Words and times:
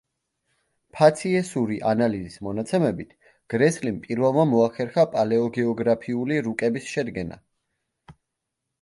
ფაციესური 0.99 1.77
ანალიზის 1.89 2.39
მონაცემებით, 2.47 3.13
გრესლიმ 3.55 4.01
პირველმა 4.09 4.49
მოახერხა 4.57 5.07
პალეოგეოგრაფიული 5.15 6.43
რუკების 6.51 6.93
შედგენა. 6.97 7.43